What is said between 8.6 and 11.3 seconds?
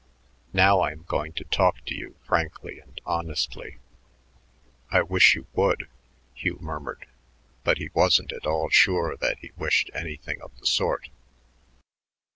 sure that he wished anything of the sort.